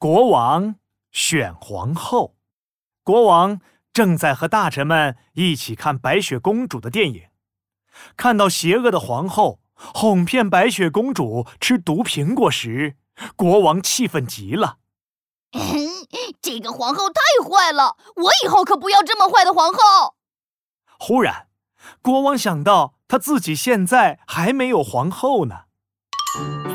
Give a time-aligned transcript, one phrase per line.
[0.00, 0.76] 国王
[1.12, 2.34] 选皇后。
[3.04, 3.60] 国王
[3.92, 7.24] 正在和大臣们一起看白雪公主的电影，
[8.16, 12.96] 看到邪恶的皇后哄骗白雪公主吃毒苹果时，
[13.36, 14.78] 国王气愤极了。
[16.40, 20.14] 这个皇后太坏了，我以后可不要这么坏的皇后。
[20.98, 21.48] 忽然，
[22.00, 25.64] 国王想到他自己现在还没有皇后呢。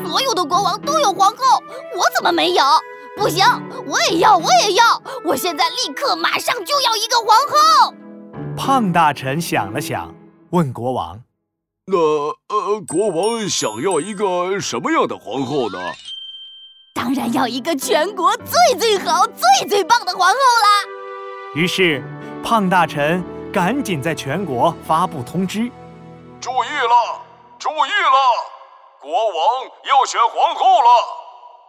[0.08, 1.60] 所有的国王都有皇后，
[1.96, 2.62] 我怎么没有？
[3.16, 3.46] 不行，
[3.86, 5.02] 我也要，我也要！
[5.24, 7.94] 我现在立刻马上就要一个皇后。
[8.54, 10.14] 胖大臣想了想，
[10.50, 11.18] 问国王
[11.90, 15.78] ：“那呃，国王想要一个什么样的皇后呢？”
[16.94, 20.84] 当然要一个全国最最好、最最棒的皇后啦！
[21.54, 22.04] 于是，
[22.44, 25.70] 胖大臣赶紧在全国发布通知
[26.38, 27.20] ：“注意了，
[27.58, 28.18] 注意了！”
[29.00, 30.88] 国王要选皇后了，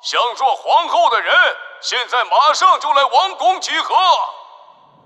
[0.02, 1.34] 想做皇后的人，
[1.82, 3.96] 现在马上就来王宫集合。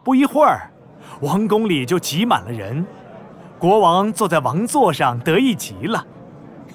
[0.04, 0.70] 不一会儿，
[1.22, 2.86] 王宫里就挤满了人。
[3.58, 6.06] 国王坐在王座上，得意极了。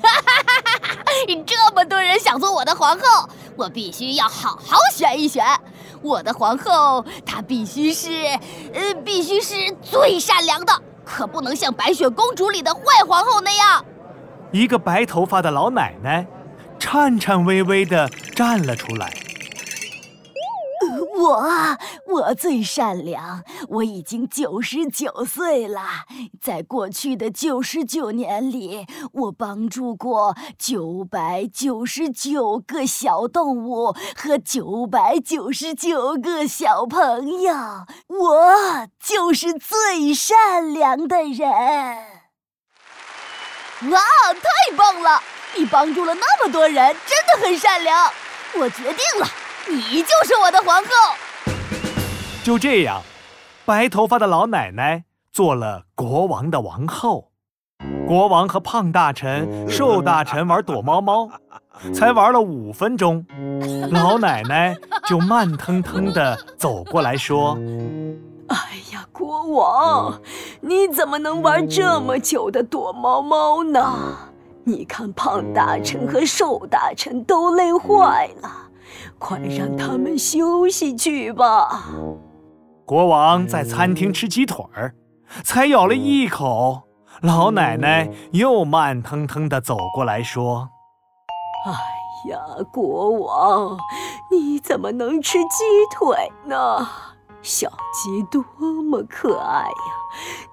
[0.02, 1.04] 哈哈哈哈哈！
[1.46, 5.44] 这么多人想做我的皇后，我必须要好好选一选。
[6.00, 8.10] 我的皇后，她必须是，
[8.72, 10.72] 呃，必须是最善良的，
[11.04, 13.84] 可不能像白雪公主里的坏皇后那样。
[14.52, 16.26] 一个白头发的老奶奶，
[16.78, 19.12] 颤颤巍巍地站了出来。
[21.18, 21.42] 我，
[22.06, 23.42] 我最善良。
[23.68, 25.80] 我已经九十九岁了，
[26.40, 37.54] 在过去的九十九年里，我帮助过九百九十九个小动物和九百九十九个小朋友。
[38.08, 41.48] 我就是最善良的人。
[43.90, 44.00] 哇，
[44.34, 45.20] 太棒了！
[45.58, 48.10] 你帮助了那么多人，真的很善良。
[48.58, 49.26] 我决定了，
[49.68, 50.90] 你就是我的皇后。
[52.44, 53.00] 就这样，
[53.64, 57.30] 白头发的老奶奶做了国王的王后。
[58.06, 61.28] 国王和胖大臣、瘦大臣玩躲猫猫，
[61.92, 63.26] 才玩了五分钟，
[63.90, 64.76] 老奶奶
[65.08, 67.58] 就慢腾腾地走过来说。
[68.48, 68.56] 哎
[68.92, 70.20] 呀，国王，
[70.60, 74.16] 你怎么能玩这么久的躲猫猫呢？
[74.68, 78.50] 你看胖大臣和瘦大臣都累坏了，
[79.16, 81.84] 快让他们休息去吧。
[82.84, 84.92] 国王在餐厅吃鸡腿儿，
[85.44, 86.82] 才咬了一口，
[87.22, 90.70] 老奶奶又慢腾腾地走过来说
[91.66, 91.72] ：“哎
[92.30, 92.40] 呀，
[92.72, 93.78] 国王，
[94.32, 95.62] 你怎么能吃鸡
[95.96, 96.88] 腿呢？”
[97.40, 98.42] 小鸡多
[98.82, 99.70] 么可爱呀！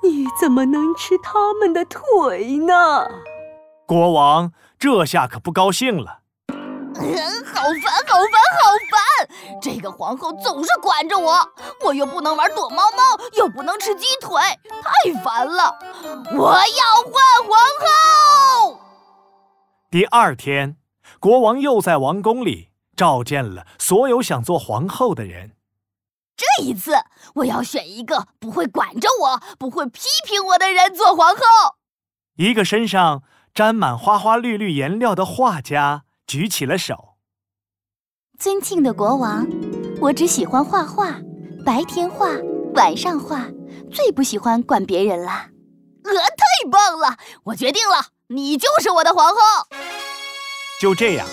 [0.03, 3.07] 你怎么能吃它们的腿呢？
[3.85, 6.19] 国王这下可不高兴了。
[6.95, 9.59] 嗯， 好烦，好烦，好烦！
[9.61, 11.37] 这个皇后总是管着我，
[11.83, 14.39] 我又不能玩躲猫猫，又不能吃鸡腿，
[14.81, 15.75] 太烦了！
[16.33, 18.79] 我要换皇后。
[19.89, 20.77] 第二天，
[21.19, 25.51] 国王又在王宫里召见了所有想做皇后的人。
[26.35, 26.93] 这一次，
[27.35, 31.41] 我要选一个不会管着我、不会批评我的人做皇后。
[32.35, 33.21] 一个身上
[33.53, 37.17] 沾满花花绿绿颜料的画家举起了手。
[38.39, 39.45] 尊敬的国王，
[40.01, 41.19] 我只喜欢画画，
[41.63, 42.27] 白天画，
[42.73, 43.45] 晚上画，
[43.91, 45.29] 最不喜欢管别人了。
[46.03, 47.15] 呃，太棒了！
[47.43, 49.37] 我决定了，你就是我的皇后。
[50.81, 51.27] 就这样，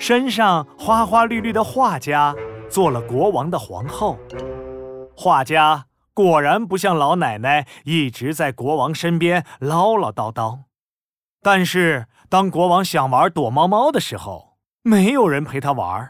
[0.00, 2.34] 身上花花绿绿的画家。
[2.70, 4.18] 做了国王的皇后，
[5.14, 10.65] 画家果然不像老奶奶一直在国王身边唠唠叨叨。
[11.46, 16.08] 但是当国王想玩躲猫猫的时候，没有人陪他玩；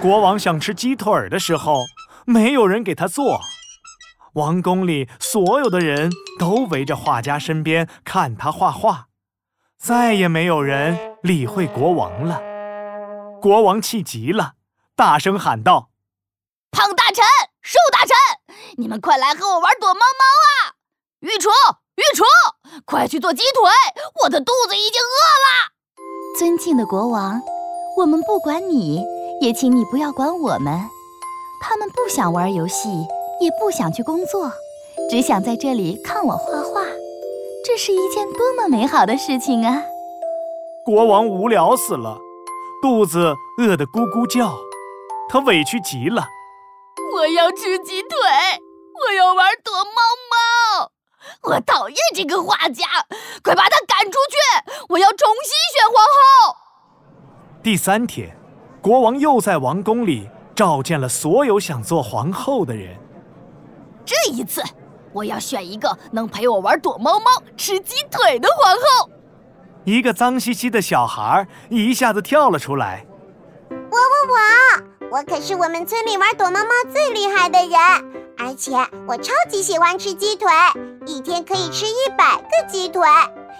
[0.00, 1.84] 国王想吃鸡腿的时候，
[2.24, 3.42] 没有人给他做。
[4.36, 9.08] 王宫里所有的人都围着画家身边看他画画，
[9.76, 12.40] 再也没有人理会国王了。
[13.42, 14.54] 国王气极了。
[14.96, 15.90] 大声喊道
[16.72, 17.22] ：“胖大臣、
[17.60, 18.16] 瘦大臣，
[18.78, 20.80] 你们快来和我玩躲猫猫啊！
[21.20, 21.50] 御厨、
[21.98, 22.22] 御厨，
[22.86, 23.68] 快去做鸡腿，
[24.22, 25.74] 我的肚子已经饿了。”
[26.38, 27.42] 尊敬的国王，
[27.96, 29.04] 我们不管你，
[29.40, 30.80] 也请你不要管我们。
[31.60, 32.88] 他们不想玩游戏，
[33.40, 34.52] 也不想去工作，
[35.10, 36.84] 只想在这里看我画画。
[37.64, 39.82] 这是一件多么美好的事情啊！
[40.86, 42.16] 国王无聊死了，
[42.80, 44.56] 肚子饿得咕咕叫。
[45.28, 46.28] 他委屈极了，
[47.16, 48.10] 我要吃鸡腿，
[49.08, 49.90] 我要玩躲猫
[50.30, 50.36] 猫，
[51.42, 52.84] 我讨厌这个画家，
[53.42, 54.72] 快把他赶出去！
[54.88, 56.04] 我要重新选皇
[56.50, 56.56] 后。
[57.62, 58.36] 第三天，
[58.82, 62.96] 国王又在王宫里召见了所有想做皇后的人。
[64.04, 64.62] 这一次，
[65.12, 69.10] 我要选一个能陪我玩躲猫猫、吃鸡腿的皇后。
[69.84, 73.06] 一个脏兮兮的小孩一下子跳了出来。
[73.70, 77.72] 我我我，我可是我们村里玩躲猫猫最厉害的人，
[78.36, 78.72] 而且
[79.06, 80.46] 我超级喜欢吃鸡腿，
[81.06, 83.02] 一天可以吃一百个鸡腿。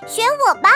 [0.06, 0.68] 选我吧，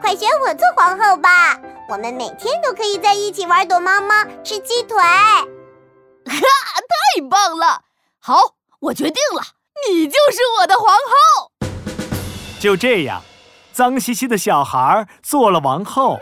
[0.00, 1.58] 快选我做皇后吧！
[1.88, 4.96] 我们每天都可以在一起玩躲猫猫、吃鸡腿。
[4.96, 5.42] 哈，
[6.24, 7.82] 太棒了！
[8.20, 9.42] 好，我决定了，
[9.88, 11.50] 你就是我的皇后。
[12.60, 13.22] 就这样，
[13.72, 16.20] 脏兮兮的小孩做了王后。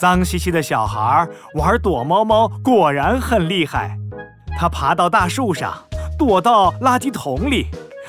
[0.00, 3.94] 脏兮兮的小孩玩躲猫猫，果然很厉害。
[4.58, 5.74] 他爬到大树上，
[6.18, 7.66] 躲到垃圾桶里，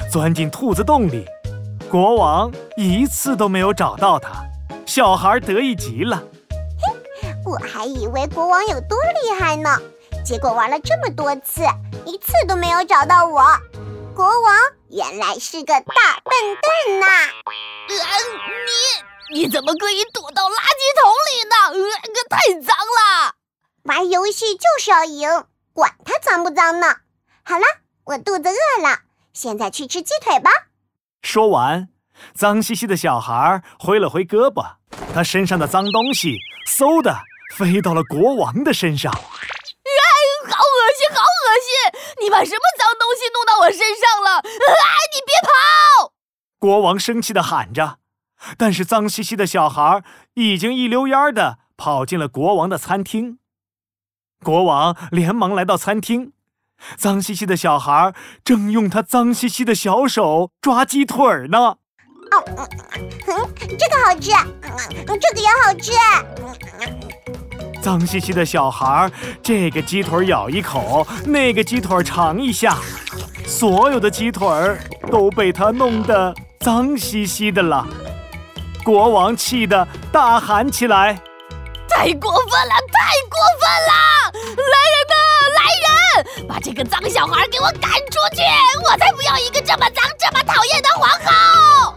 [0.10, 1.26] 钻进兔子洞里。
[1.90, 4.30] 国王一次都没有找到他，
[4.86, 6.24] 小孩得意极了。
[7.22, 9.78] 嘿， 我还以为国王有多厉害呢，
[10.24, 11.64] 结果玩了这么多次，
[12.06, 13.44] 一次都没有找到我。
[14.16, 14.56] 国王
[14.90, 17.06] 原来是个大笨蛋呐！
[17.90, 17.96] 你
[19.34, 21.56] 你怎么可以躲到垃圾桶里呢？
[21.72, 23.36] 呃，可太脏了！
[23.84, 25.30] 玩游戏就是要赢，
[25.74, 26.98] 管它脏不脏呢。
[27.44, 27.66] 好了，
[28.04, 29.00] 我肚子饿了，
[29.34, 30.52] 现在去吃鸡腿吧。
[31.22, 31.88] 说完，
[32.36, 34.76] 脏兮兮的小孩挥了挥胳膊，
[35.14, 36.38] 他身上的脏东西
[36.68, 37.16] 嗖的
[37.56, 39.12] 飞到了国王的身上。
[39.14, 39.20] 哎，
[40.50, 42.26] 好恶心，好恶心！
[42.26, 44.40] 你把什么脏东西弄到我身上了？
[44.40, 44.84] 哎，
[45.16, 46.12] 你别跑！
[46.60, 47.98] 国王生气的喊着，
[48.58, 50.04] 但是脏兮兮的小孩
[50.34, 53.40] 已经一溜烟的跑进了国王的餐厅。
[54.44, 56.34] 国王连忙来到餐厅。
[56.98, 58.12] 脏兮兮的小孩
[58.44, 61.60] 正用他脏兮兮的小手抓鸡腿呢。
[61.60, 63.38] 哦，嗯，
[63.78, 65.92] 这个好吃，嗯，这个也好吃。
[67.82, 69.12] 脏兮兮的小孩，
[69.44, 72.78] 这个鸡腿咬一口，那个鸡腿尝一下，
[73.46, 74.48] 所有的鸡腿
[75.12, 77.88] 都被他弄得脏兮兮的了。
[78.84, 81.14] 国王气得大喊起来
[81.90, 83.94] ：“太过分了，太过分了！
[84.58, 85.16] 来人呐，
[85.58, 88.42] 来人！”把这个脏小孩给我赶出去！
[88.84, 91.96] 我才不要一个这么脏、这么讨厌的皇后！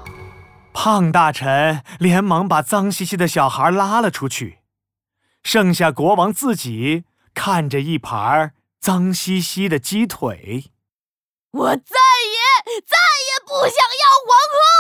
[0.73, 4.59] 胖大臣连忙把脏兮兮的小孩拉了出去，
[5.43, 10.73] 剩下国王自己看着一盘脏兮兮的鸡腿。
[11.53, 14.74] 我再也、再也不想要皇后！